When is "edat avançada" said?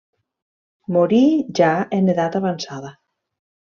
2.17-2.95